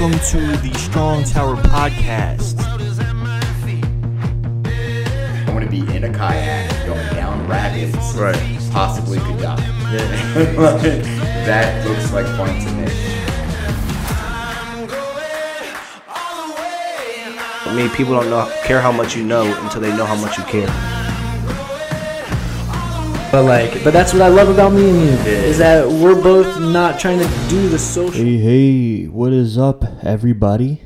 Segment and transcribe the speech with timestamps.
[0.00, 2.60] Welcome to the Strong Tower Podcast.
[5.44, 7.96] I want to be in a kayak going down rapids.
[8.14, 8.36] Right.
[8.70, 9.56] Possibly could die.
[11.46, 12.86] that looks like fun to me.
[17.66, 20.38] I mean, people don't know care how much you know until they know how much
[20.38, 20.97] you care.
[23.30, 26.58] But like, but that's what I love about me and you is that we're both
[26.60, 28.24] not trying to do the social.
[28.24, 30.80] Hey, hey, what is up, everybody?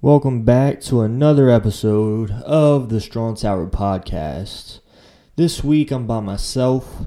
[0.00, 4.78] Welcome back to another episode of the Strong Tower Podcast.
[5.34, 7.06] This week I'm by myself.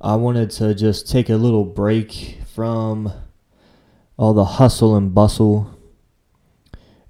[0.00, 3.12] I wanted to just take a little break from
[4.16, 5.76] all the hustle and bustle.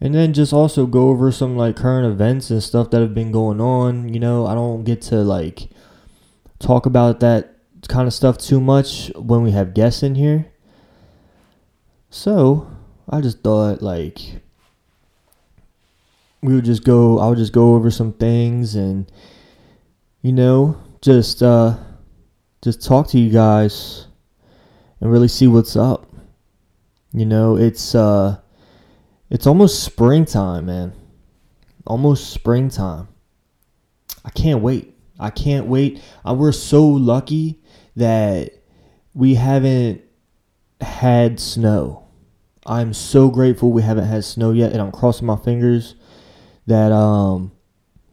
[0.02, 3.30] And then just also go over some like current events and stuff that have been
[3.30, 4.12] going on.
[4.12, 5.68] You know, I don't get to like
[6.58, 7.54] talk about that
[7.86, 10.50] kind of stuff too much when we have guests in here.
[12.10, 12.68] So
[13.08, 14.18] I just thought like
[16.42, 19.10] we would just go I would just go over some things and
[20.20, 21.76] you know just uh
[22.60, 24.08] just talk to you guys
[25.00, 26.12] and really see what's up.
[27.12, 28.41] You know, it's uh
[29.32, 30.92] it's almost springtime, man.
[31.86, 33.08] Almost springtime.
[34.26, 34.94] I can't wait.
[35.18, 36.02] I can't wait.
[36.22, 37.62] Uh, we're so lucky
[37.96, 38.50] that
[39.14, 40.02] we haven't
[40.82, 42.06] had snow.
[42.66, 45.94] I'm so grateful we haven't had snow yet, and I'm crossing my fingers
[46.66, 47.52] that um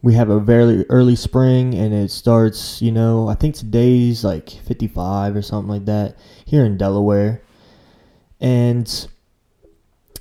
[0.00, 2.80] we have a very early spring and it starts.
[2.80, 7.42] You know, I think today's like 55 or something like that here in Delaware,
[8.40, 9.06] and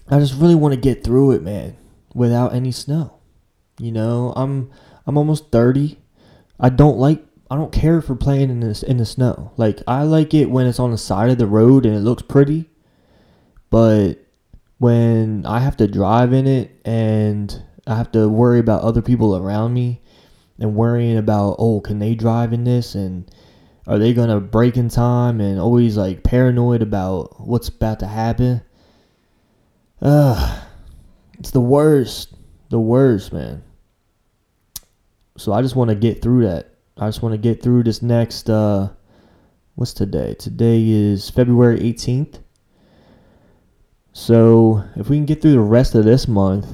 [0.10, 1.78] I just really want to get through it, man,
[2.14, 3.20] without any snow.
[3.80, 4.72] You know, I'm
[5.06, 6.00] I'm almost 30.
[6.60, 9.52] I don't like I don't care for playing in this in the snow.
[9.58, 12.22] Like I like it when it's on the side of the road and it looks
[12.22, 12.70] pretty.
[13.70, 14.16] But
[14.78, 19.36] when I have to drive in it and I have to worry about other people
[19.36, 20.02] around me
[20.60, 23.30] and worrying about oh, can they drive in this and
[23.88, 28.08] are they going to break in time and always like paranoid about what's about to
[28.08, 28.62] happen.
[30.02, 30.61] Ugh.
[31.39, 32.33] It's the worst.
[32.70, 33.64] The worst, man.
[35.37, 36.76] So I just want to get through that.
[36.98, 38.89] I just want to get through this next uh
[39.76, 40.33] what's today?
[40.33, 42.42] Today is February 18th.
[44.11, 46.67] So, if we can get through the rest of this month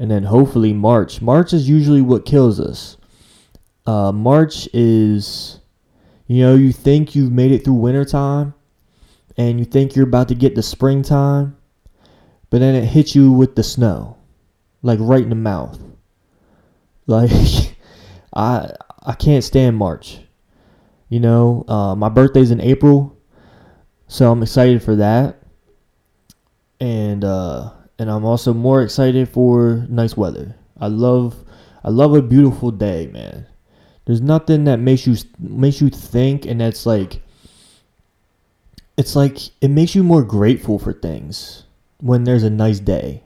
[0.00, 1.22] and then hopefully March.
[1.22, 2.96] March is usually what kills us.
[3.86, 5.60] Uh March is
[6.26, 8.54] you know, you think you've made it through wintertime
[9.36, 11.56] and you think you're about to get to springtime,
[12.54, 14.16] but then it hits you with the snow.
[14.80, 15.76] Like right in the mouth.
[17.08, 17.32] Like
[18.32, 18.70] I
[19.02, 20.20] I can't stand March.
[21.08, 23.18] You know, uh, my birthday's in April,
[24.06, 25.42] so I'm excited for that.
[26.78, 30.54] And uh, and I'm also more excited for nice weather.
[30.78, 31.34] I love
[31.82, 33.48] I love a beautiful day, man.
[34.04, 37.20] There's nothing that makes you makes you think, and that's like
[38.96, 41.63] it's like it makes you more grateful for things
[42.04, 43.22] when there's a nice day.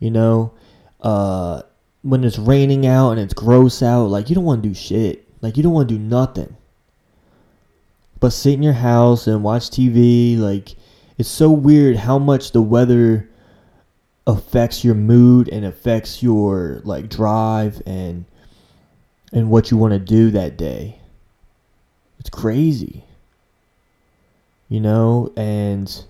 [0.00, 0.52] You know,
[1.00, 1.62] uh,
[2.02, 5.28] when it's raining out and it's gross out, like you don't want to do shit.
[5.40, 6.56] Like you don't want to do nothing.
[8.18, 10.74] But sit in your house and watch TV, like
[11.18, 13.30] it's so weird how much the weather
[14.26, 18.24] affects your mood and affects your like drive and
[19.32, 21.00] and what you want to do that day.
[22.18, 23.04] It's crazy.
[24.68, 26.04] You know, and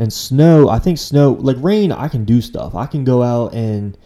[0.00, 2.74] and snow, I think snow like rain, I can do stuff.
[2.74, 3.98] I can go out and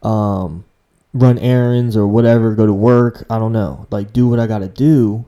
[0.00, 0.64] um,
[1.12, 3.26] run errands or whatever, go to work.
[3.28, 3.88] I don't know.
[3.90, 5.24] Like, do what I got to do.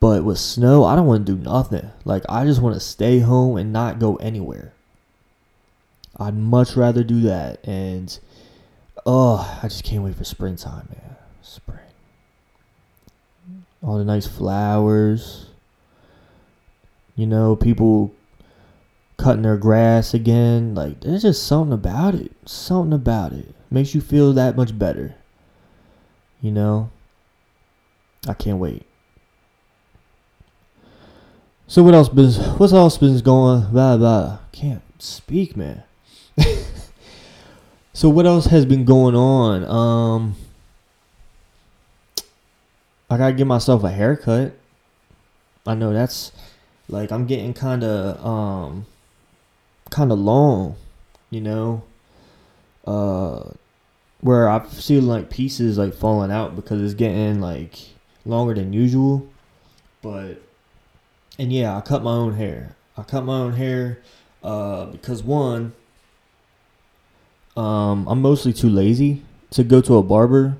[0.00, 1.88] But with snow, I don't want to do nothing.
[2.04, 4.72] Like, I just want to stay home and not go anywhere.
[6.16, 7.64] I'd much rather do that.
[7.64, 8.18] And,
[9.06, 11.16] oh, I just can't wait for springtime, man.
[11.40, 11.78] Spring.
[13.80, 15.46] All the nice flowers.
[17.14, 18.12] You know, people
[19.18, 20.74] cutting their grass again.
[20.74, 22.32] Like there's just something about it.
[22.46, 25.16] Something about it makes you feel that much better.
[26.40, 26.90] You know?
[28.26, 28.86] I can't wait.
[31.66, 35.82] So what else been what's else been going blah blah can't speak man.
[37.92, 39.64] so what else has been going on?
[39.64, 40.36] Um
[43.10, 44.54] I gotta give myself a haircut.
[45.66, 46.32] I know that's
[46.88, 48.86] like I'm getting kinda um
[49.90, 50.76] kind of long,
[51.30, 51.82] you know.
[52.86, 53.50] Uh,
[54.20, 57.78] where I see like pieces like falling out because it's getting like
[58.24, 59.26] longer than usual.
[60.02, 60.42] But
[61.38, 62.76] and yeah, I cut my own hair.
[62.96, 64.00] I cut my own hair
[64.42, 65.72] uh, because one,
[67.56, 70.56] um, I'm mostly too lazy to go to a barber.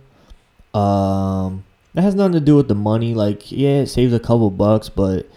[0.74, 1.64] Um,
[1.94, 3.14] that has nothing to do with the money.
[3.14, 5.28] Like, yeah, it saves a couple bucks, but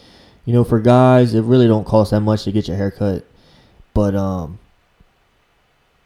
[0.45, 3.25] you know, for guys, it really don't cost that much to get your hair cut.
[3.93, 4.59] But um,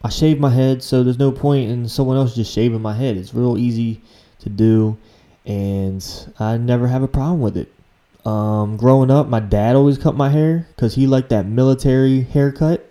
[0.02, 3.16] I shave my head, so there's no point in someone else just shaving my head.
[3.16, 4.00] It's real easy
[4.40, 4.96] to do,
[5.44, 6.04] and
[6.38, 7.72] I never have a problem with it.
[8.26, 12.90] Um, growing up, my dad always cut my hair because he liked that military haircut.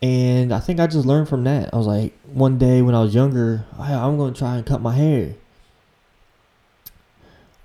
[0.00, 1.72] And I think I just learned from that.
[1.72, 4.66] I was like, one day when I was younger, I, I'm going to try and
[4.66, 5.34] cut my hair.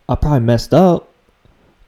[0.07, 1.09] I probably messed up,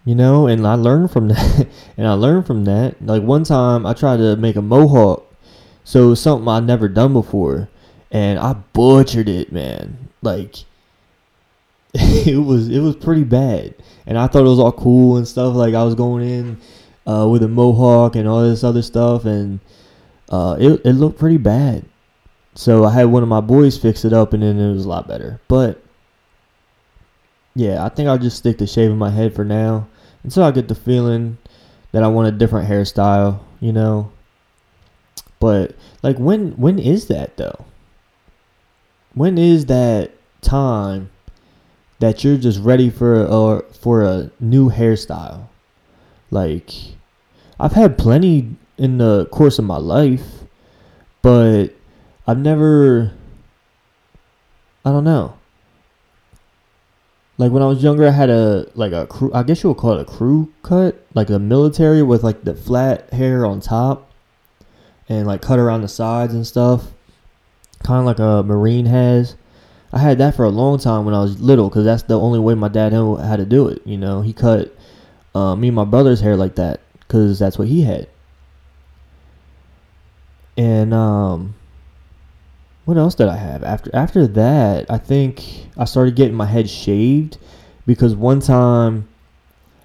[0.05, 1.67] you know, and I learned from that.
[1.97, 3.01] and I learned from that.
[3.05, 5.25] Like one time, I tried to make a mohawk,
[5.83, 7.69] so something I'd never done before,
[8.11, 10.09] and I butchered it, man.
[10.21, 10.55] Like
[11.93, 13.75] it was, it was pretty bad,
[14.05, 15.55] and I thought it was all cool and stuff.
[15.55, 16.57] Like I was going in
[17.05, 19.59] uh, with a mohawk and all this other stuff, and
[20.29, 21.85] uh, it it looked pretty bad.
[22.55, 24.89] So I had one of my boys fix it up, and then it was a
[24.89, 25.39] lot better.
[25.47, 25.81] But
[27.55, 29.87] yeah, I think I'll just stick to shaving my head for now
[30.23, 31.37] until I get the feeling
[31.91, 34.11] that I want a different hairstyle, you know.
[35.39, 37.65] But like when when is that though?
[39.13, 40.11] When is that
[40.41, 41.09] time
[41.99, 45.47] that you're just ready for or for a new hairstyle?
[46.29, 46.71] Like
[47.59, 50.43] I've had plenty in the course of my life,
[51.21, 51.67] but
[52.27, 53.13] I've never
[54.85, 55.38] I don't know.
[57.39, 59.31] Like when I was younger, I had a like a crew.
[59.33, 62.53] I guess you would call it a crew cut, like a military with like the
[62.53, 64.11] flat hair on top,
[65.07, 66.87] and like cut around the sides and stuff,
[67.81, 69.37] kind of like a marine has.
[69.93, 72.39] I had that for a long time when I was little, cause that's the only
[72.39, 73.81] way my dad knew how to do it.
[73.85, 74.75] You know, he cut
[75.33, 78.09] uh, me and my brother's hair like that, cause that's what he had.
[80.57, 81.55] And um,
[82.89, 84.89] what else did I have after after that?
[84.89, 85.43] I think
[85.77, 87.37] I started getting my head shaved
[87.85, 89.07] because one time,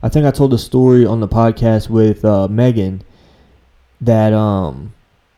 [0.02, 3.02] I think I told a story on the podcast with uh, Megan
[4.00, 4.94] that um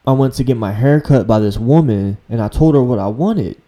[0.07, 3.01] I went to get my hair cut by this woman and I told her what
[3.01, 3.61] I wanted.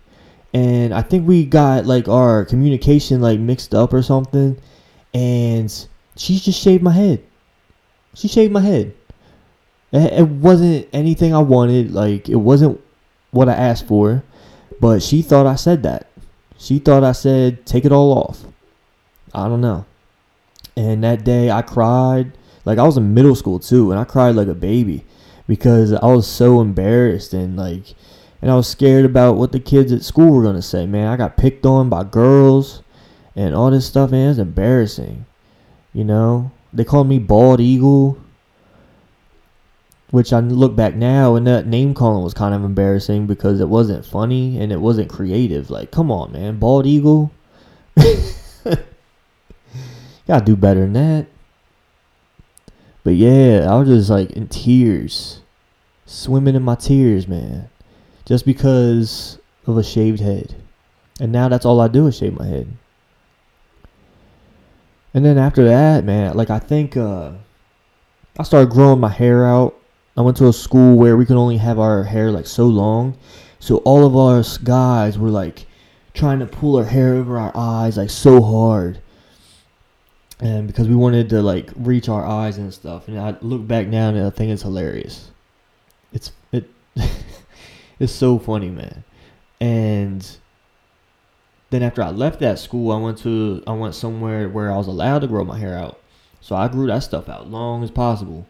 [0.54, 4.56] And I think we got like our communication like mixed up or something
[5.12, 7.20] and she just shaved my head.
[8.14, 8.94] She shaved my head.
[9.90, 12.80] It wasn't anything I wanted, like it wasn't
[13.30, 14.22] what I asked for,
[14.80, 16.08] but she thought I said that.
[16.58, 18.44] She thought I said take it all off.
[19.34, 19.86] I don't know.
[20.76, 22.32] And that day I cried.
[22.64, 25.04] Like I was in middle school too, and I cried like a baby
[25.46, 27.94] because I was so embarrassed and like
[28.40, 30.86] and I was scared about what the kids at school were gonna say.
[30.86, 32.82] Man, I got picked on by girls
[33.34, 34.30] and all this stuff, man.
[34.30, 35.24] It's embarrassing.
[35.92, 38.18] You know, they called me bald eagle,
[40.10, 43.68] which I look back now and that name calling was kind of embarrassing because it
[43.68, 45.70] wasn't funny and it wasn't creative.
[45.70, 47.30] Like, come on, man, bald eagle.
[50.26, 51.26] Gotta do better than that.
[53.04, 55.40] But yeah, I was just like in tears,
[56.04, 57.70] swimming in my tears, man,
[58.24, 60.54] just because of a shaved head.
[61.20, 62.68] And now that's all I do is shave my head.
[65.14, 67.32] And then after that, man, like I think uh,
[68.38, 69.77] I started growing my hair out.
[70.18, 73.16] I went to a school where we could only have our hair like so long.
[73.60, 75.64] So all of us guys were like
[76.12, 79.00] trying to pull our hair over our eyes like so hard.
[80.40, 83.06] And because we wanted to like reach our eyes and stuff.
[83.06, 85.30] And I look back now and I think it's hilarious.
[86.12, 86.68] It's it
[88.00, 89.04] it's so funny, man.
[89.60, 90.28] And
[91.70, 94.88] then after I left that school, I went to I went somewhere where I was
[94.88, 96.00] allowed to grow my hair out.
[96.40, 98.48] So I grew that stuff out long as possible.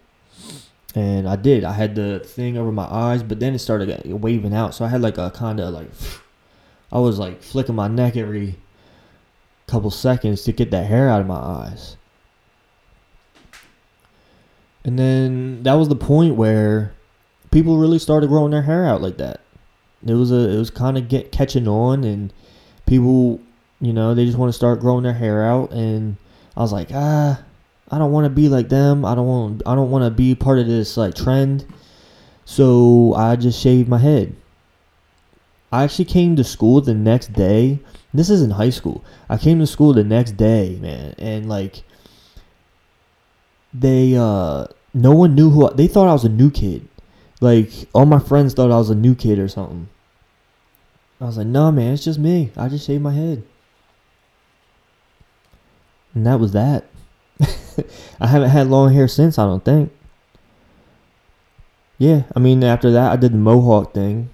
[0.99, 1.62] And I did.
[1.62, 4.75] I had the thing over my eyes, but then it started waving out.
[4.75, 5.88] So I had like a kind of like
[6.93, 8.57] I was like flicking my neck every
[9.69, 11.97] couple seconds to get that hair out of my eyes.
[14.85, 16.95] And then that was the point where
[17.52, 19.43] people really started growing their hair out like that.
[20.05, 22.33] It was a it was kind of get catching on and
[22.87, 23.40] people,
[23.81, 26.17] you know, they just want to start growing their hair out and
[26.57, 27.40] I was like, "Ah,
[27.90, 29.04] I don't want to be like them.
[29.04, 31.64] I don't want I don't want to be part of this like trend."
[32.45, 34.35] So, I just shaved my head.
[35.71, 37.78] I actually came to school the next day.
[38.14, 39.04] This is in high school.
[39.28, 41.83] I came to school the next day, man, and like
[43.75, 46.88] they uh no one knew who I, they thought I was a new kid.
[47.40, 49.88] Like all my friends thought I was a new kid or something.
[51.21, 52.50] I was like, "No, man, it's just me.
[52.57, 53.42] I just shaved my head."
[56.14, 56.85] And that was that.
[58.21, 59.92] I haven't had long hair since, I don't think.
[61.99, 64.30] yeah, I mean, after that, I did the mohawk thing,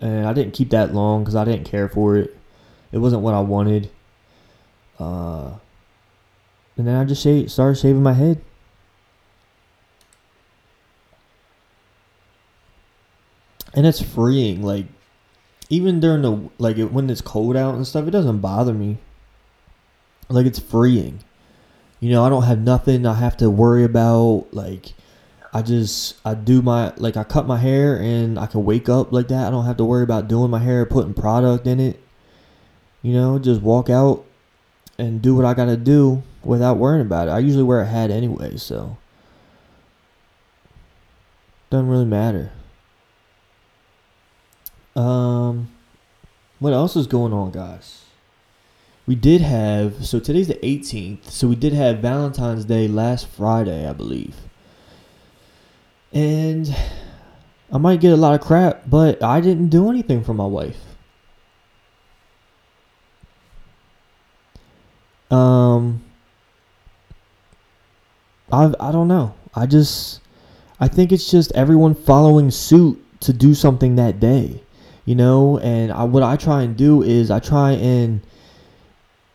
[0.00, 2.36] and I didn't keep that long because I didn't care for it.
[2.92, 3.90] It wasn't what I wanted.
[4.98, 5.52] Uh,
[6.76, 8.40] and then I just sha- started shaving my head.
[13.74, 14.62] And it's freeing.
[14.62, 14.86] Like,
[15.70, 18.98] even during the like it, when it's cold out and stuff, it doesn't bother me.
[20.28, 21.20] Like it's freeing.
[22.02, 24.48] You know, I don't have nothing I have to worry about.
[24.50, 24.94] Like,
[25.52, 29.12] I just I do my like I cut my hair and I can wake up
[29.12, 29.46] like that.
[29.46, 32.02] I don't have to worry about doing my hair, putting product in it.
[33.02, 34.24] You know, just walk out
[34.98, 37.30] and do what I gotta do without worrying about it.
[37.30, 38.96] I usually wear a hat anyway, so
[41.70, 42.50] doesn't really matter.
[44.96, 45.68] Um,
[46.58, 48.01] what else is going on, guys?
[49.06, 53.88] We did have so today's the 18th, so we did have Valentine's Day last Friday,
[53.88, 54.36] I believe.
[56.12, 56.74] And
[57.72, 60.78] I might get a lot of crap, but I didn't do anything for my wife.
[65.30, 66.04] Um
[68.52, 69.34] I I don't know.
[69.54, 70.20] I just
[70.78, 74.62] I think it's just everyone following suit to do something that day
[75.04, 78.20] you know and I, what i try and do is i try and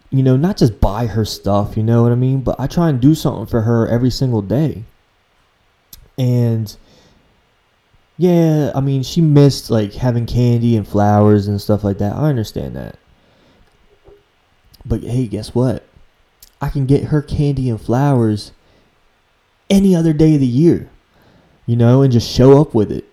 [0.09, 2.41] you know not just buy her stuff you know what i mean?
[2.41, 4.83] But i try and do something for her every single day.
[6.17, 6.75] And
[8.19, 12.13] yeah i mean she missed like having candy and flowers and stuff like that.
[12.15, 12.97] I understand that.
[14.85, 15.85] But hey guess what?
[16.61, 18.51] I can get her candy and flowers
[19.69, 20.89] any other day of the year
[21.67, 23.06] you know and just show up with it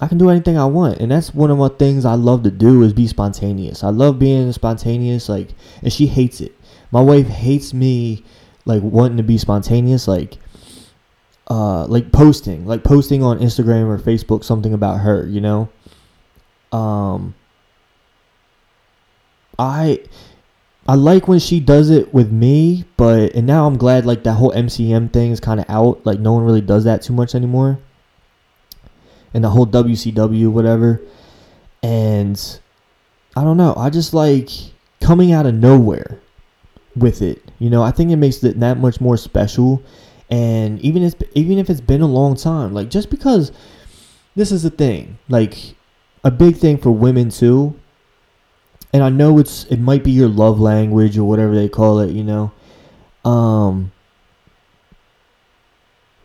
[0.00, 2.50] I can do anything I want, and that's one of my things I love to
[2.50, 3.84] do is be spontaneous.
[3.84, 5.50] I love being spontaneous, like,
[5.82, 6.56] and she hates it.
[6.90, 8.24] My wife hates me,
[8.64, 10.38] like wanting to be spontaneous, like,
[11.48, 15.68] uh, like posting, like posting on Instagram or Facebook something about her, you know.
[16.72, 17.34] Um,
[19.58, 20.02] I,
[20.88, 24.34] I like when she does it with me, but and now I'm glad like that
[24.34, 26.06] whole MCM thing is kind of out.
[26.06, 27.78] Like no one really does that too much anymore
[29.34, 31.00] and the whole WCW whatever.
[31.82, 32.60] And
[33.36, 33.74] I don't know.
[33.76, 34.50] I just like
[35.00, 36.20] coming out of nowhere
[36.96, 37.42] with it.
[37.58, 39.82] You know, I think it makes it that much more special.
[40.30, 43.52] And even if even if it's been a long time, like just because
[44.36, 45.74] this is a thing, like
[46.24, 47.78] a big thing for women too.
[48.92, 52.10] And I know it's it might be your love language or whatever they call it,
[52.10, 52.52] you know.
[53.24, 53.92] Um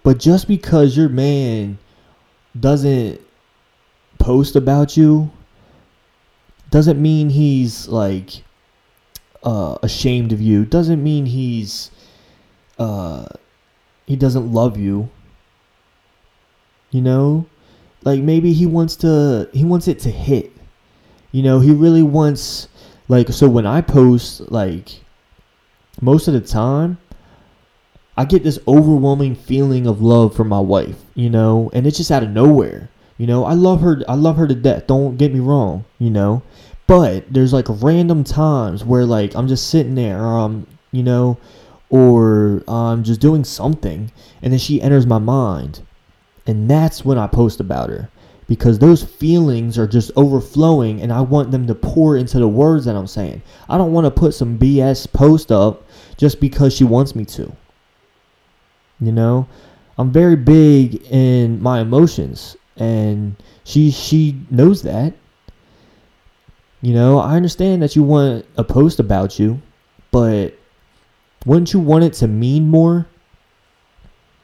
[0.04, 1.80] but just because your man
[2.60, 3.20] doesn't
[4.18, 5.32] post about you
[6.72, 8.44] doesn't mean he's like
[9.44, 10.66] uh, ashamed of you.
[10.66, 11.92] Doesn't mean he's
[12.80, 13.26] uh,
[14.06, 15.10] he doesn't love you.
[16.92, 17.46] You know,
[18.04, 20.52] like maybe he wants to he wants it to hit.
[21.32, 22.68] You know, he really wants
[23.08, 25.02] like so when I post like
[26.02, 26.98] most of the time
[28.18, 32.12] I get this overwhelming feeling of love for my wife, you know, and it's just
[32.12, 32.90] out of nowhere.
[33.18, 34.88] You know, I love her I love her to death.
[34.88, 36.42] Don't get me wrong, you know.
[36.88, 41.38] But there's like random times where like I'm just sitting there um, you know,
[41.90, 45.82] or I'm just doing something and then she enters my mind.
[46.48, 48.10] And that's when I post about her
[48.48, 52.86] because those feelings are just overflowing and I want them to pour into the words
[52.86, 53.42] that I'm saying.
[53.68, 55.84] I don't want to put some BS post up
[56.18, 57.52] just because she wants me to.
[59.00, 59.48] You know,
[59.98, 65.14] I'm very big in my emotions, and she she knows that.
[66.82, 69.62] You know, I understand that you want a post about you,
[70.12, 70.54] but
[71.46, 73.08] wouldn't you want it to mean more?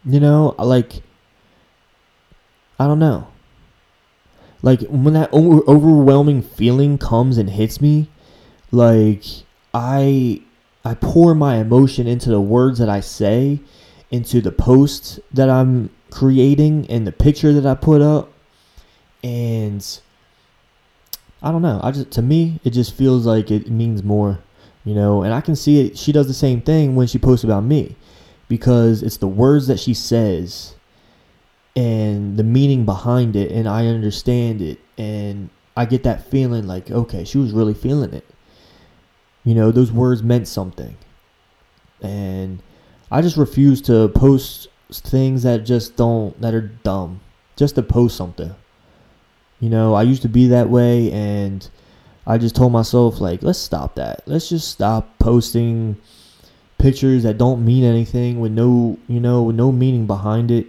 [0.05, 1.01] You know, like
[2.79, 3.27] I don't know.
[4.63, 8.09] Like when that over- overwhelming feeling comes and hits me,
[8.71, 9.23] like
[9.73, 10.41] I
[10.83, 13.59] I pour my emotion into the words that I say
[14.11, 18.31] into the post that I'm creating and the picture that I put up.
[19.23, 19.85] And
[21.41, 21.79] I don't know.
[21.81, 24.39] I just to me it just feels like it means more,
[24.83, 27.43] you know, and I can see it she does the same thing when she posts
[27.43, 27.95] about me
[28.47, 30.75] because it's the words that she says
[31.75, 36.91] and the meaning behind it and I understand it and I get that feeling like
[36.91, 38.25] okay, she was really feeling it.
[39.43, 40.97] You know, those words meant something.
[42.01, 42.61] And
[43.11, 47.21] I just refuse to post things that just don't that are dumb
[47.57, 48.55] just to post something.
[49.59, 51.69] You know, I used to be that way and
[52.25, 54.23] I just told myself like let's stop that.
[54.27, 55.97] Let's just stop posting
[56.79, 60.67] pictures that don't mean anything with no, you know, with no meaning behind it.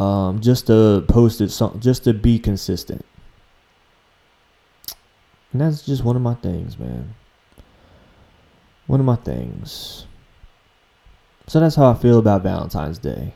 [0.00, 3.04] um, just to post it, some, just to be consistent.
[5.52, 7.14] And that's just one of my things, man.
[8.86, 10.06] One of my things.
[11.50, 13.34] So that's how I feel about Valentine's Day.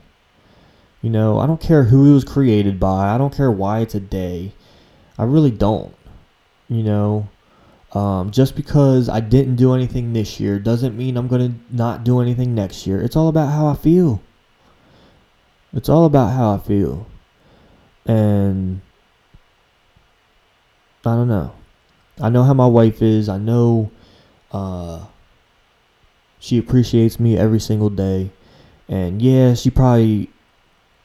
[1.03, 3.13] You know, I don't care who it was created by.
[3.13, 4.53] I don't care why it's a day.
[5.19, 5.93] I really don't.
[6.69, 7.29] You know,
[7.91, 12.05] um, just because I didn't do anything this year doesn't mean I'm going to not
[12.05, 13.03] do anything next year.
[13.03, 14.23] It's all about how I feel.
[15.73, 17.09] It's all about how I feel.
[18.07, 18.81] And
[21.05, 21.53] I don't know.
[22.21, 23.29] I know how my wife is.
[23.29, 23.91] I know
[24.53, 25.05] uh,
[26.45, 28.29] she appreciates me every single day.
[28.87, 30.29] And yeah, she probably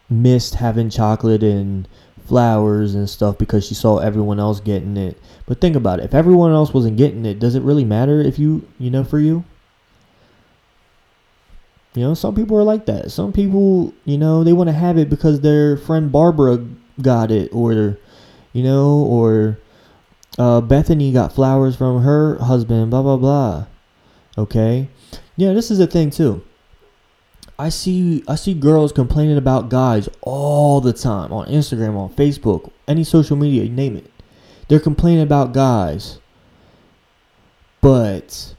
[0.10, 1.88] missed having chocolate and
[2.26, 5.18] flowers and stuff because she saw everyone else getting it.
[5.46, 6.06] But think about it.
[6.06, 9.18] If everyone else wasn't getting it, does it really matter if you, you know, for
[9.18, 9.46] you?
[11.96, 13.10] You know, some people are like that.
[13.10, 16.66] Some people, you know, they want to have it because their friend Barbara
[17.02, 17.98] got it or
[18.52, 19.58] you know, or
[20.38, 23.68] uh, Bethany got flowers from her husband, blah blah blah.
[24.38, 24.90] Okay?
[25.40, 26.44] Yeah, this is the thing too.
[27.58, 32.72] I see I see girls complaining about guys all the time on Instagram, on Facebook,
[32.90, 34.12] any social media, you name it.
[34.68, 36.20] They're complaining about guys.
[37.80, 38.54] But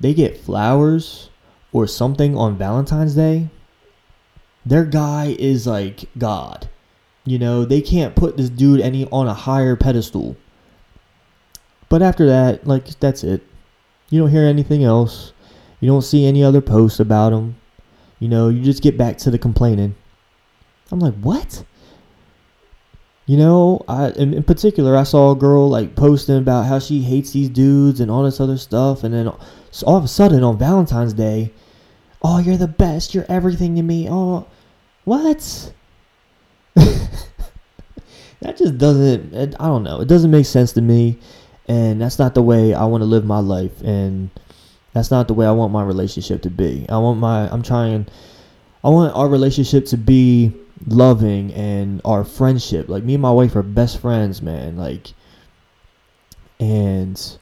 [0.00, 1.28] they get flowers
[1.70, 3.50] or something on Valentine's Day.
[4.64, 6.70] Their guy is like God.
[7.26, 10.38] You know, they can't put this dude any on a higher pedestal.
[11.90, 13.42] But after that, like that's it.
[14.08, 15.34] You don't hear anything else.
[15.82, 17.56] You don't see any other posts about him.
[18.20, 19.96] You know, you just get back to the complaining.
[20.92, 21.64] I'm like, what?
[23.26, 27.02] You know, I in, in particular, I saw a girl like posting about how she
[27.02, 29.32] hates these dudes and all this other stuff, and then
[29.72, 31.52] so all of a sudden on Valentine's Day,
[32.22, 34.06] oh, you're the best, you're everything to me.
[34.08, 34.46] Oh,
[35.04, 35.72] what?
[36.74, 39.34] that just doesn't.
[39.34, 40.00] It, I don't know.
[40.00, 41.18] It doesn't make sense to me,
[41.66, 43.80] and that's not the way I want to live my life.
[43.80, 44.30] And
[44.92, 46.86] that's not the way I want my relationship to be.
[46.88, 48.06] I want my I'm trying
[48.84, 50.52] I want our relationship to be
[50.86, 52.88] loving and our friendship.
[52.88, 54.76] Like me and my wife are best friends, man.
[54.76, 55.14] Like
[56.60, 57.38] and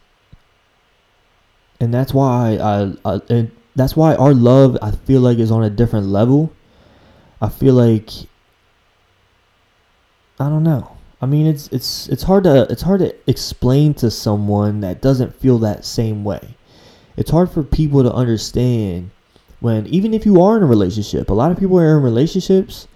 [1.80, 5.64] and that's why I, I and that's why our love I feel like is on
[5.64, 6.52] a different level.
[7.40, 8.10] I feel like
[10.38, 10.96] I don't know.
[11.20, 15.34] I mean, it's it's it's hard to it's hard to explain to someone that doesn't
[15.34, 16.54] feel that same way
[17.20, 19.10] it's hard for people to understand
[19.60, 22.88] when even if you are in a relationship, a lot of people are in relationships,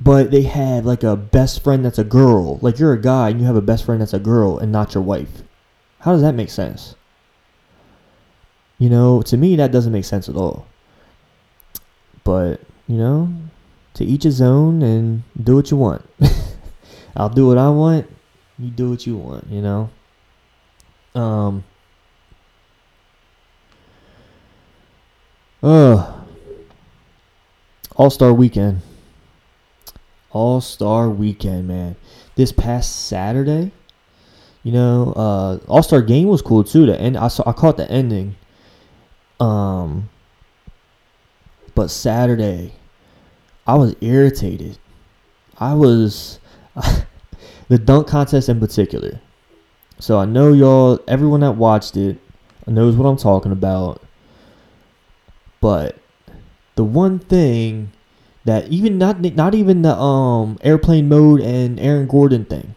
[0.00, 2.58] but they have like a best friend that's a girl.
[2.62, 4.94] Like you're a guy and you have a best friend that's a girl and not
[4.94, 5.42] your wife.
[5.98, 6.94] How does that make sense?
[8.78, 10.66] You know, to me that doesn't make sense at all.
[12.24, 13.34] But, you know,
[13.94, 16.08] to each his own and do what you want.
[17.16, 18.08] I'll do what I want,
[18.58, 19.90] you do what you want, you know?
[21.14, 21.64] Um
[25.62, 26.12] Uh,
[27.96, 28.82] All Star Weekend.
[30.30, 31.96] All Star Weekend, man.
[32.34, 33.72] This past Saturday,
[34.62, 36.86] you know, uh, All Star Game was cool too.
[36.86, 38.36] The end, I saw, I caught the ending.
[39.40, 40.08] Um,
[41.74, 42.72] but Saturday,
[43.66, 44.78] I was irritated.
[45.58, 46.38] I was
[47.68, 49.20] the dunk contest in particular.
[49.98, 52.18] So I know y'all, everyone that watched it,
[52.66, 54.02] knows what I'm talking about.
[55.66, 55.96] But
[56.76, 57.90] the one thing
[58.44, 62.76] that even not not even the um airplane mode and Aaron Gordon thing,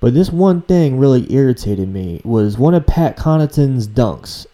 [0.00, 4.44] but this one thing really irritated me was one of Pat Connaughton's dunks.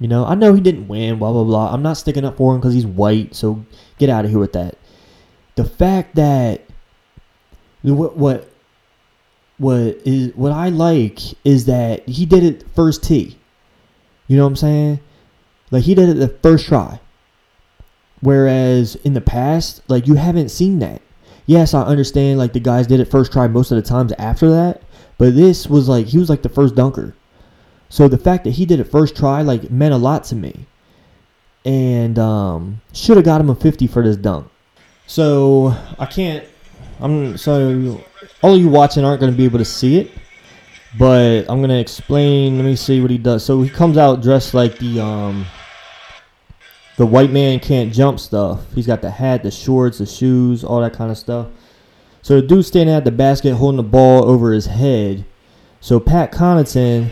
[0.00, 1.72] You know, I know he didn't win, blah blah blah.
[1.72, 3.64] I'm not sticking up for him because he's white, so
[3.98, 4.76] get out of here with that.
[5.54, 6.62] The fact that
[7.82, 8.50] what what
[9.58, 13.38] what is what I like is that he did it first tee.
[14.26, 15.00] You know what I'm saying?
[15.70, 17.00] Like he did it the first try.
[18.20, 21.00] Whereas in the past, like you haven't seen that.
[21.46, 24.50] Yes, I understand like the guys did it first try most of the times after
[24.50, 24.82] that,
[25.18, 27.14] but this was like he was like the first dunker.
[27.88, 30.66] So the fact that he did it first try like meant a lot to me.
[31.64, 34.50] And um should have got him a 50 for this dunk.
[35.06, 36.44] So I can't
[37.00, 38.00] I'm so
[38.42, 40.10] all of you watching aren't going to be able to see it,
[40.98, 42.56] but I'm going to explain.
[42.56, 43.44] Let me see what he does.
[43.44, 45.46] So he comes out dressed like the um
[47.00, 48.60] the white man can't jump stuff.
[48.74, 51.46] He's got the hat, the shorts, the shoes, all that kind of stuff.
[52.20, 55.24] So the dude's standing at the basket holding the ball over his head.
[55.80, 57.10] So Pat Connaughton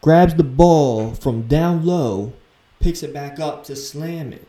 [0.00, 2.32] grabs the ball from down low,
[2.78, 4.46] picks it back up to slam it.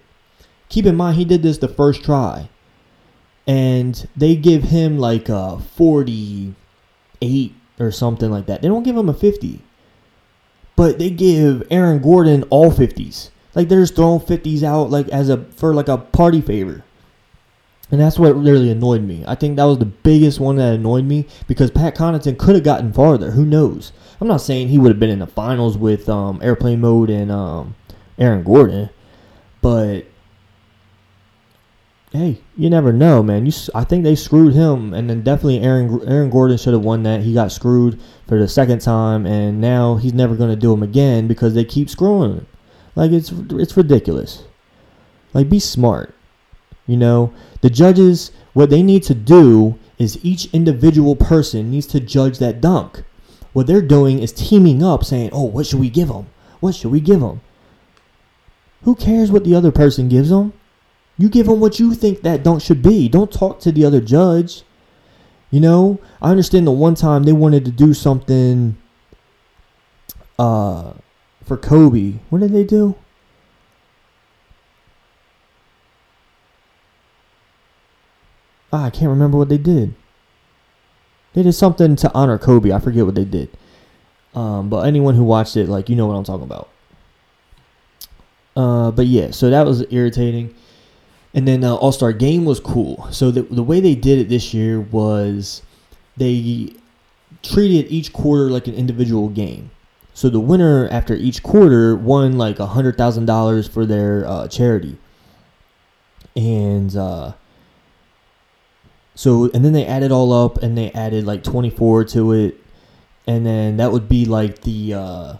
[0.69, 2.47] keep in mind he did this the first try,
[3.45, 8.61] and they give him like a forty-eight or something like that.
[8.61, 9.61] They don't give him a fifty,
[10.77, 13.31] but they give Aaron Gordon all fifties.
[13.53, 16.85] Like they're just throwing fifties out like as a for like a party favor.
[17.89, 19.23] And that's what really annoyed me.
[19.27, 22.63] I think that was the biggest one that annoyed me because Pat Connaughton could have
[22.63, 23.31] gotten farther.
[23.31, 23.93] Who knows?
[24.19, 27.31] I'm not saying he would have been in the finals with um, airplane mode and
[27.31, 27.75] um,
[28.17, 28.89] Aaron Gordon,
[29.61, 30.05] but
[32.11, 33.45] hey, you never know, man.
[33.45, 37.03] You, I think they screwed him, and then definitely Aaron Aaron Gordon should have won
[37.03, 37.21] that.
[37.21, 40.83] He got screwed for the second time, and now he's never going to do him
[40.83, 42.47] again because they keep screwing him.
[42.95, 44.43] Like it's it's ridiculous.
[45.33, 46.15] Like be smart.
[46.87, 51.99] You know, the judges what they need to do is each individual person needs to
[51.99, 53.03] judge that dunk.
[53.53, 56.27] What they're doing is teaming up saying, "Oh, what should we give them?
[56.59, 57.41] What should we give them?"
[58.83, 60.53] Who cares what the other person gives them?
[61.17, 63.09] You give them what you think that dunk should be.
[63.09, 64.63] Don't talk to the other judge.
[65.49, 68.77] You know, I understand the one time they wanted to do something
[70.37, 70.93] uh
[71.45, 72.15] for Kobe.
[72.29, 72.95] What did they do?
[78.71, 79.95] Ah, I can't remember what they did.
[81.33, 82.71] They did something to honor Kobe.
[82.71, 83.49] I forget what they did.
[84.35, 86.69] Um, but anyone who watched it, like, you know what I'm talking about.
[88.55, 90.53] Uh, but yeah, so that was irritating.
[91.33, 93.07] And then uh, All Star Game was cool.
[93.11, 95.61] So the the way they did it this year was
[96.15, 96.73] they
[97.43, 99.69] treated each quarter like an individual game.
[100.13, 104.47] So the winner after each quarter won like a hundred thousand dollars for their uh,
[104.47, 104.97] charity.
[106.35, 107.33] And uh,
[109.13, 112.55] so and then they added all up and they added like twenty four to it,
[113.27, 115.33] and then that would be like the uh,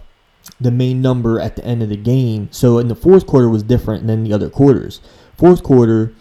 [0.59, 2.49] the main number at the end of the game.
[2.51, 5.01] So in the fourth quarter was different than the other quarters.
[5.37, 6.13] Fourth quarter,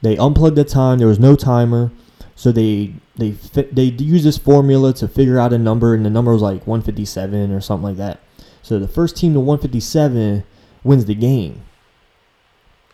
[0.00, 0.98] they unplugged the time.
[0.98, 1.92] There was no timer,
[2.34, 6.32] so they they they used this formula to figure out a number, and the number
[6.32, 8.20] was like 157 or something like that.
[8.62, 10.44] So the first team to 157
[10.84, 11.62] wins the game.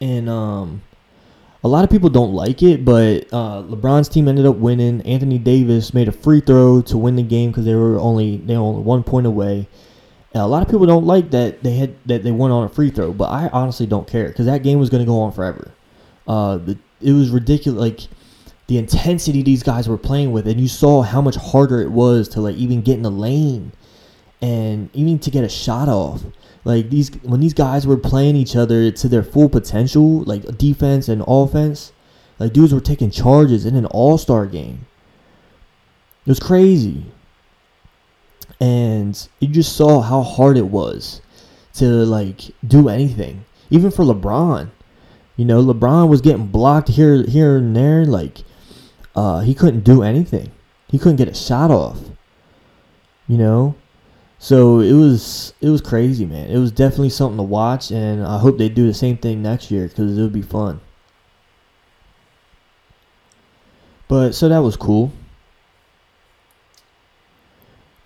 [0.00, 0.82] And um,
[1.62, 5.02] a lot of people don't like it, but uh, LeBron's team ended up winning.
[5.02, 8.56] Anthony Davis made a free throw to win the game because they were only they
[8.56, 9.68] were only one point away.
[10.34, 12.68] And a lot of people don't like that they had that they won on a
[12.68, 15.32] free throw, but I honestly don't care because that game was going to go on
[15.32, 15.70] forever.
[16.26, 18.00] Uh, the, it was ridiculous, like
[18.66, 22.28] the intensity these guys were playing with, and you saw how much harder it was
[22.30, 23.72] to like even get in the lane,
[24.42, 26.22] and even to get a shot off.
[26.64, 31.08] Like these, when these guys were playing each other to their full potential, like defense
[31.08, 31.92] and offense,
[32.38, 34.86] like dudes were taking charges in an All Star game.
[36.26, 37.06] It was crazy
[38.60, 41.20] and you just saw how hard it was
[41.74, 44.70] to like do anything even for lebron.
[45.36, 48.38] You know lebron was getting blocked here here and there like
[49.14, 50.50] uh he couldn't do anything.
[50.88, 51.98] He couldn't get a shot off
[53.28, 53.76] you know?
[54.40, 56.48] So it was it was crazy man.
[56.48, 59.70] It was definitely something to watch and i hope they do the same thing next
[59.70, 60.80] year because it would be fun.
[64.08, 65.12] But so that was cool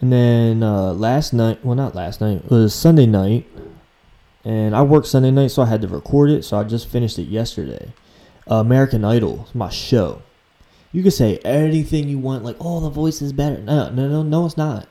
[0.03, 3.47] and then uh, last night, well, not last night, it was Sunday night.
[4.45, 6.45] And I worked Sunday night, so I had to record it.
[6.45, 7.93] So I just finished it yesterday.
[8.51, 10.21] Uh, American Idol, my show.
[10.91, 13.59] You can say anything you want, like, oh, the voice is better.
[13.59, 14.88] No, no, no, no, it's not.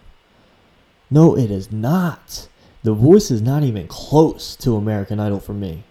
[1.09, 2.47] No, it is not.
[2.83, 5.83] The voice is not even close to American Idol for me.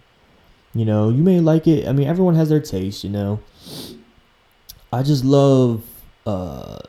[0.73, 1.87] You know, you may like it.
[1.87, 3.39] I mean, everyone has their taste, you know.
[4.91, 5.83] I just love
[6.25, 6.79] uh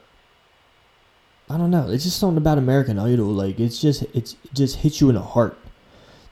[1.53, 1.91] I don't know.
[1.91, 3.27] It's just something about American Idol.
[3.27, 5.59] Like it's just it's it just hits you in the heart.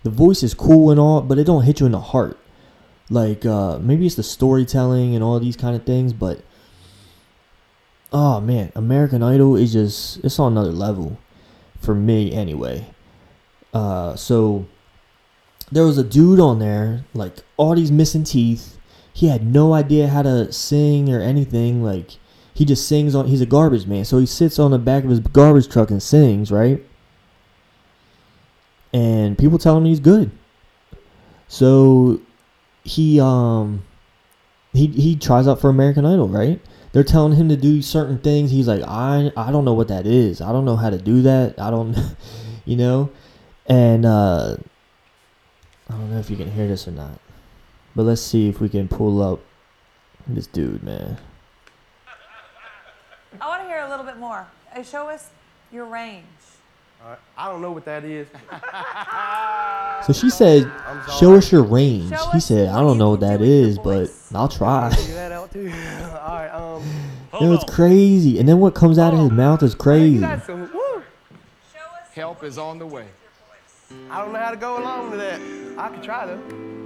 [0.03, 2.39] The voice is cool and all, but it don't hit you in the heart.
[3.11, 6.41] Like uh maybe it's the storytelling and all these kind of things, but
[8.15, 11.19] oh man, American Idol is just it's on another level
[11.79, 12.87] for me anyway.
[13.75, 14.67] Uh so
[15.71, 18.79] there was a dude on there, like all these missing teeth.
[19.13, 22.17] He had no idea how to sing or anything, like
[22.61, 24.05] he just sings on he's a garbage man.
[24.05, 26.85] So he sits on the back of his garbage truck and sings right?
[28.93, 30.31] And people tell him he's good.
[31.49, 32.21] So
[32.85, 33.83] he um
[34.75, 36.61] he he tries out for american idol right?
[36.93, 38.51] They're telling him to do certain things.
[38.51, 40.43] He's like i i don't know what that is.
[40.43, 41.59] I don't know how to do that.
[41.59, 41.97] I don't
[42.67, 43.11] you know?
[43.69, 44.59] And uh
[45.89, 47.19] i don't know if you can hear this or not
[47.97, 49.41] but let's see if we can pull up
[50.27, 51.17] this dude man
[53.41, 54.47] I want to hear a little bit more.
[54.75, 55.31] Uh, Show us
[55.73, 56.25] your range.
[57.03, 57.19] All right.
[57.37, 58.27] I don't know what that is.
[60.07, 60.63] So she said,
[61.19, 63.51] "Show us your range." Show He said, "I don't know what can that do with
[63.51, 64.11] your is, but.
[64.35, 65.71] I'll try." Figure that out too.
[66.13, 66.49] All right.
[66.49, 66.83] Um.
[67.41, 70.21] It was crazy, and then what comes out of his mouth is crazy.
[70.47, 70.71] some.
[72.15, 73.07] Help is on the way.
[74.11, 75.41] I don't know how to go along with that.
[75.79, 76.80] I could try though.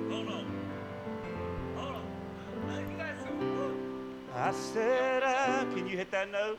[4.44, 6.58] I said, uh, can you hit that note?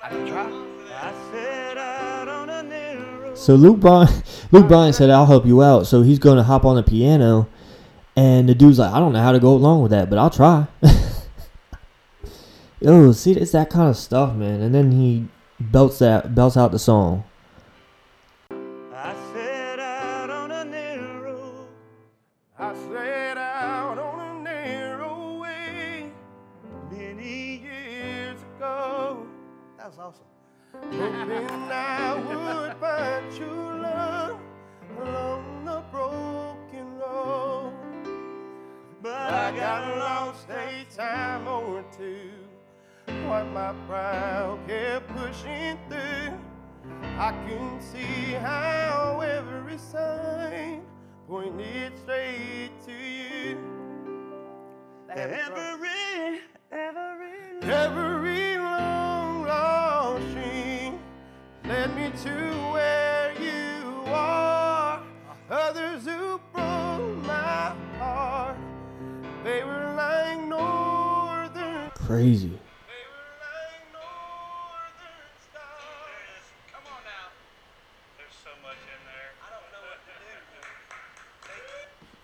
[0.00, 0.44] I can try.
[0.44, 3.34] I said out on a narrow.
[3.34, 6.64] So Luke Bryan, Luke Bryan said, "I'll help you out." So he's going to hop
[6.64, 7.48] on the piano,
[8.14, 10.30] and the dude's like, "I don't know how to go along with that, but I'll
[10.30, 10.68] try."
[12.80, 14.60] Yo, see, it's that kind of stuff, man.
[14.60, 15.26] And then he
[15.58, 17.24] belts that belts out the song.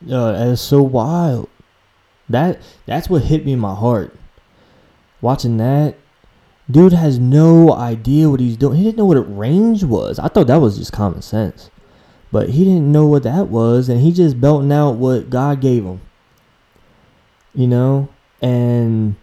[0.03, 1.49] That is so wild.
[2.29, 4.15] That that's what hit me in my heart.
[5.21, 5.97] Watching that,
[6.71, 8.79] dude has no idea what he's doing.
[8.79, 10.19] He didn't know what a range was.
[10.19, 11.71] I thought that was just common sense,
[12.33, 15.85] but he didn't know what that was, and he just belting out what God gave
[15.85, 16.01] him.
[17.55, 18.09] You know,
[18.41, 19.17] and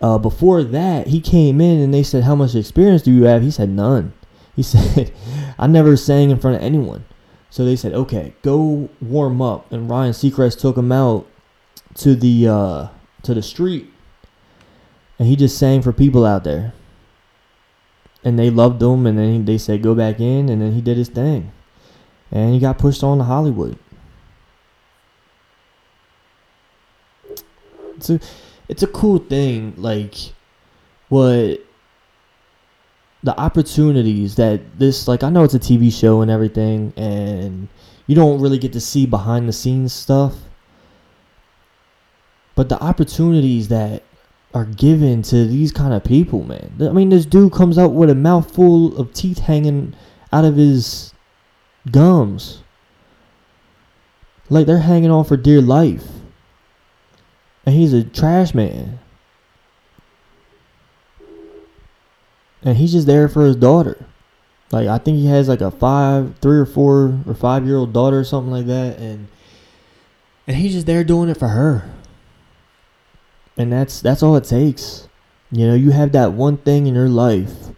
[0.00, 3.42] uh, before that, he came in and they said, "How much experience do you have?"
[3.42, 4.12] He said, "None."
[4.54, 5.12] He said,
[5.58, 7.04] "I never sang in front of anyone."
[7.50, 11.26] So they said, "Okay, go warm up." And Ryan Seacrest took him out
[11.94, 12.88] to the uh,
[13.22, 13.92] to the street,
[15.18, 16.74] and he just sang for people out there.
[18.24, 20.96] And they loved him, and then they said, "Go back in," and then he did
[20.96, 21.52] his thing,
[22.30, 23.78] and he got pushed on to Hollywood.
[27.96, 28.20] It's a,
[28.68, 30.14] it's a cool thing, like
[31.08, 31.65] what
[33.26, 37.68] the opportunities that this like I know it's a TV show and everything and
[38.06, 40.34] you don't really get to see behind the scenes stuff.
[42.54, 44.04] But the opportunities that
[44.54, 48.10] are given to these kind of people man I mean this dude comes out with
[48.10, 49.96] a mouthful of teeth hanging
[50.32, 51.12] out of his
[51.90, 52.62] gums.
[54.48, 56.06] Like they're hanging on for dear life.
[57.64, 59.00] And he's a trash man
[62.62, 64.04] and he's just there for his daughter.
[64.72, 67.92] Like I think he has like a five, three or four or five year old
[67.92, 69.28] daughter or something like that, and
[70.46, 71.90] and he's just there doing it for her.
[73.56, 75.08] And that's that's all it takes.
[75.52, 77.68] You know, you have that one thing in your life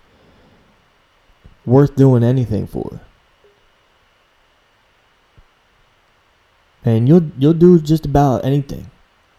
[1.67, 3.01] worth doing anything for.
[6.85, 8.91] And you'll you'll do just about anything.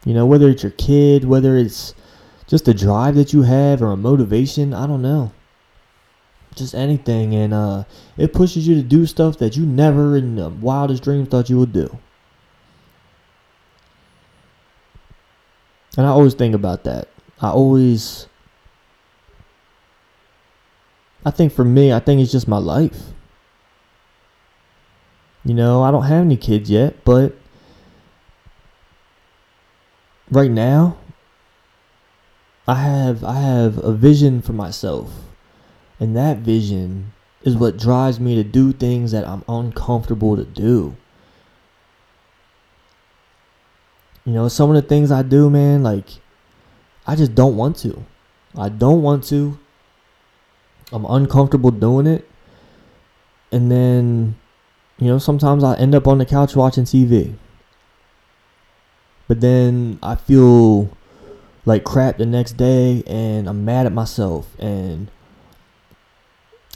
[0.05, 1.95] You know, whether it's your kid, whether it's
[2.49, 5.31] just a drive that you have or a motivation, I don't know.
[6.55, 7.83] Just anything and uh
[8.17, 11.59] it pushes you to do stuff that you never in the wildest dreams thought you
[11.59, 11.99] would do.
[15.95, 17.07] And I always think about that.
[17.39, 18.27] I always
[21.23, 23.09] I think for me, I think it's just my life.
[25.45, 27.35] You know, I don't have any kids yet, but
[30.31, 30.97] right now
[32.69, 35.11] I have I have a vision for myself.
[35.99, 40.95] And that vision is what drives me to do things that I'm uncomfortable to do.
[44.23, 46.05] You know, some of the things I do, man, like
[47.07, 48.05] I just don't want to.
[48.55, 49.57] I don't want to.
[50.91, 52.29] I'm uncomfortable doing it.
[53.51, 54.35] And then,
[54.99, 57.33] you know, sometimes I end up on the couch watching TV.
[59.27, 60.95] But then I feel
[61.65, 65.09] like crap the next day and I'm mad at myself and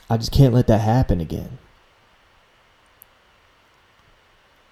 [0.10, 1.58] I just can't let that happen again.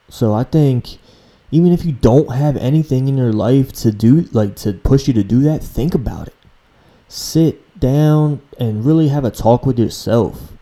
[0.10, 0.97] So I think
[1.52, 5.13] even if you don't have anything in your life to do like to push you
[5.13, 6.36] to do that, think about it.
[7.08, 10.54] Sit down and really have a talk with yourself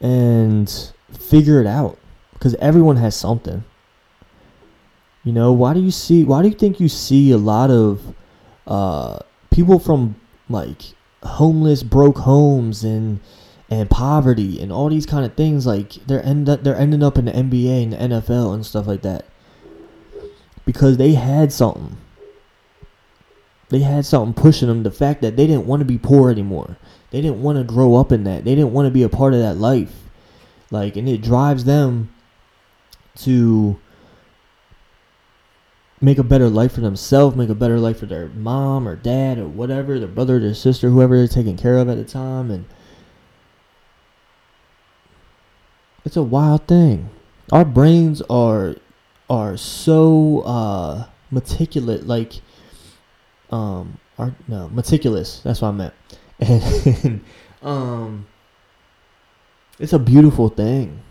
[0.00, 1.98] and figure it out
[2.32, 3.64] because everyone has something.
[5.24, 6.24] You know, why do you see?
[6.24, 8.14] Why do you think you see a lot of
[8.70, 9.18] uh,
[9.50, 10.14] people from
[10.48, 10.82] like
[11.22, 13.20] homeless, broke homes and
[13.68, 15.66] and poverty and all these kind of things?
[15.66, 18.86] Like they're end up, they're ending up in the NBA and the NFL and stuff
[18.86, 19.26] like that
[20.64, 21.96] because they had something.
[23.70, 24.82] They had something pushing them.
[24.82, 26.76] The fact that they didn't want to be poor anymore.
[27.10, 28.44] They didn't want to grow up in that.
[28.44, 29.94] They didn't want to be a part of that life.
[30.70, 32.12] Like, and it drives them
[33.16, 33.78] to
[36.00, 39.38] make a better life for themselves, make a better life for their mom or dad
[39.38, 42.64] or whatever, their brother, their sister, whoever they're taking care of at the time, and
[46.04, 47.10] it's a wild thing.
[47.52, 48.76] Our brains are
[49.28, 52.40] are so uh, meticulous, like
[53.50, 55.40] um, are no meticulous.
[55.40, 55.94] That's what I meant,
[56.40, 57.24] and
[57.62, 58.26] um,
[59.78, 61.02] it's a beautiful thing.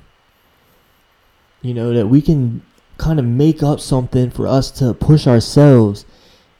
[1.62, 2.64] You know that we can
[3.00, 6.06] kind of make up something for us to push ourselves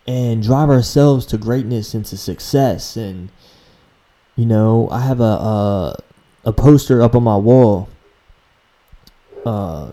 [0.08, 2.98] and drive ourselves to greatness and to success.
[2.98, 3.30] And
[4.36, 5.96] you know, I have a a,
[6.46, 7.90] a poster up on my wall,
[9.46, 9.92] uh,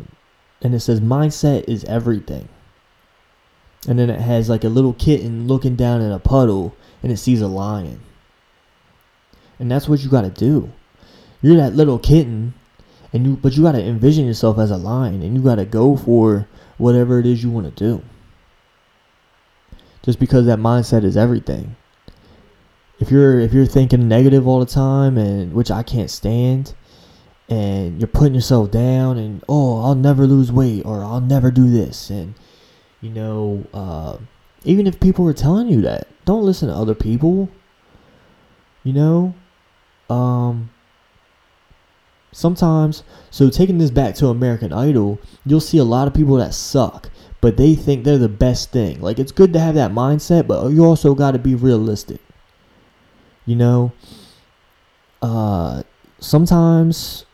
[0.62, 2.48] and it says "Mindset is everything."
[3.88, 7.18] And then it has like a little kitten looking down in a puddle, and it
[7.18, 8.00] sees a lion.
[9.58, 10.72] And that's what you got to do.
[11.40, 12.54] You're that little kitten
[13.12, 15.64] and you but you got to envision yourself as a lion and you got to
[15.64, 18.02] go for whatever it is you want to do.
[20.02, 21.76] Just because that mindset is everything.
[22.98, 26.74] If you're if you're thinking negative all the time and which I can't stand
[27.48, 31.70] and you're putting yourself down and oh I'll never lose weight or I'll never do
[31.70, 32.34] this and
[33.00, 34.18] you know uh,
[34.64, 37.48] even if people are telling you that don't listen to other people.
[38.84, 39.34] You know?
[40.08, 40.70] Um
[42.36, 46.52] sometimes so taking this back to american idol you'll see a lot of people that
[46.54, 49.00] suck but they think they're the best thing.
[49.00, 52.20] Like it's good to have that mindset but you also got to be realistic.
[53.44, 53.92] You know?
[55.22, 55.84] Uh
[56.18, 57.24] sometimes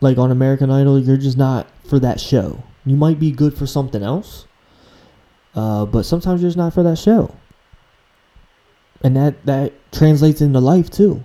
[0.00, 2.62] like on american idol you're just not for that show.
[2.84, 4.46] You might be good for something else
[5.54, 7.34] uh, but sometimes you're just not for that show.
[9.02, 11.22] And that that translates into life too.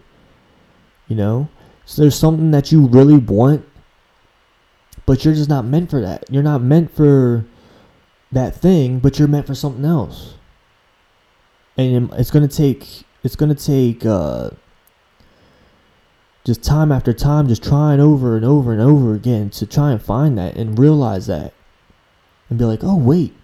[1.07, 1.49] You know
[1.91, 3.67] so there's something that you really want,
[5.05, 6.23] but you're just not meant for that.
[6.29, 7.45] You're not meant for
[8.31, 10.35] that thing, but you're meant for something else.
[11.75, 14.51] And it's gonna take it's gonna take uh,
[16.45, 20.01] just time after time, just trying over and over and over again to try and
[20.01, 21.53] find that and realize that,
[22.49, 23.35] and be like, oh wait,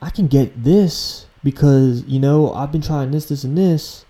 [0.00, 4.04] I can get this because you know I've been trying this, this, and this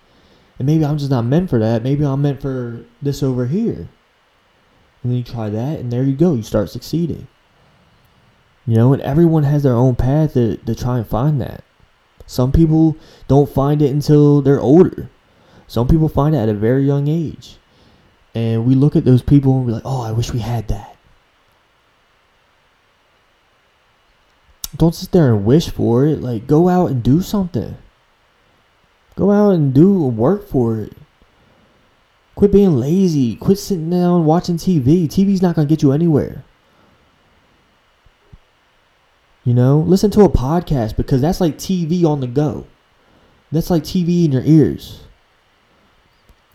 [0.62, 1.82] and maybe I'm just not meant for that.
[1.82, 3.88] Maybe I'm meant for this over here.
[5.02, 6.34] And then you try that, and there you go.
[6.34, 7.26] You start succeeding.
[8.64, 11.64] You know, and everyone has their own path to, to try and find that.
[12.28, 12.96] Some people
[13.26, 15.10] don't find it until they're older.
[15.66, 17.56] Some people find it at a very young age.
[18.32, 20.96] And we look at those people and we're like, oh, I wish we had that.
[24.76, 26.20] Don't sit there and wish for it.
[26.20, 27.76] Like, go out and do something.
[29.16, 30.92] Go out and do work for it.
[32.34, 33.36] Quit being lazy.
[33.36, 35.06] Quit sitting down watching TV.
[35.06, 36.44] TV's not going to get you anywhere.
[39.44, 42.66] You know, listen to a podcast because that's like TV on the go.
[43.50, 45.00] That's like TV in your ears.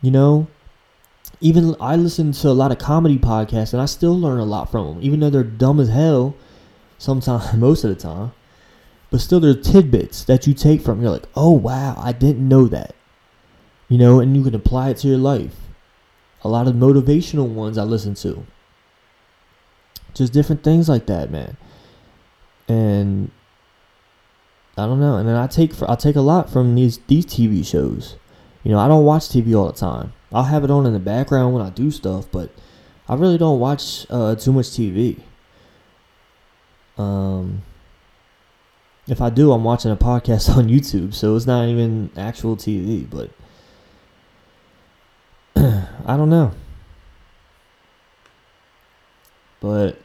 [0.00, 0.48] You know,
[1.40, 4.70] even I listen to a lot of comedy podcasts and I still learn a lot
[4.70, 6.34] from them, even though they're dumb as hell
[6.98, 8.32] sometimes, most of the time.
[9.10, 11.00] But still, there's tidbits that you take from.
[11.00, 12.94] You're like, oh wow, I didn't know that.
[13.88, 15.56] You know, and you can apply it to your life.
[16.42, 18.46] A lot of motivational ones I listen to.
[20.14, 21.56] Just different things like that, man.
[22.68, 23.30] And
[24.76, 25.16] I don't know.
[25.16, 28.16] And then I take I take a lot from these these TV shows.
[28.62, 30.12] You know, I don't watch TV all the time.
[30.32, 32.50] I'll have it on in the background when I do stuff, but
[33.08, 35.20] I really don't watch uh, too much TV.
[36.98, 37.62] Um,
[39.08, 43.08] if I do, I'm watching a podcast on YouTube, so it's not even actual TV,
[43.08, 43.30] but
[45.56, 46.52] I don't know.
[49.60, 49.98] But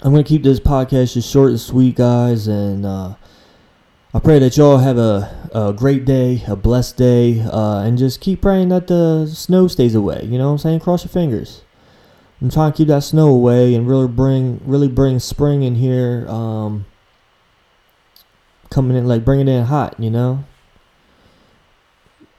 [0.00, 3.16] I'm going to keep this podcast just short and sweet, guys, and uh,
[4.14, 8.20] I pray that y'all have a, a great day, a blessed day, uh, and just
[8.20, 10.22] keep praying that the snow stays away.
[10.24, 10.80] You know what I'm saying?
[10.80, 11.62] Cross your fingers.
[12.40, 16.26] I'm trying to keep that snow away and really bring really bring spring in here.
[16.28, 16.84] Um,
[18.70, 20.44] coming in like bringing in hot, you know.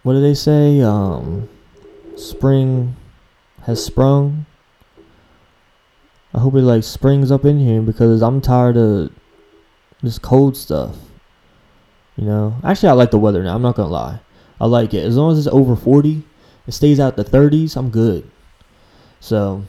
[0.03, 0.81] What do they say?
[0.81, 1.49] Um,
[2.15, 2.95] spring
[3.63, 4.45] has sprung.
[6.33, 9.11] I hope it like springs up in here because I'm tired of
[10.01, 10.95] this cold stuff.
[12.15, 13.55] You know, actually, I like the weather now.
[13.55, 14.19] I'm not gonna lie,
[14.59, 16.23] I like it as long as it's over 40.
[16.67, 17.75] It stays out the 30s.
[17.75, 18.29] I'm good.
[19.19, 19.63] So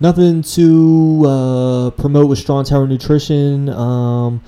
[0.00, 3.68] nothing to uh, promote with Strong Tower Nutrition.
[3.68, 4.42] Um,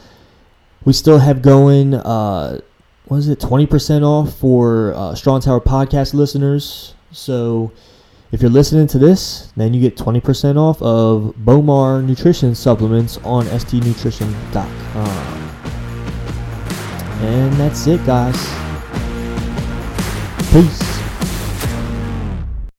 [0.85, 1.95] we still have going.
[1.95, 2.61] Uh,
[3.07, 3.41] what is it?
[3.41, 6.95] Twenty percent off for uh, Strong Tower podcast listeners.
[7.11, 7.73] So
[8.33, 13.17] if you're listening to this, then you get twenty percent off of Bomar nutrition supplements
[13.19, 15.45] on stnutrition.com.
[17.21, 18.37] And that's it, guys.
[20.53, 20.98] Peace.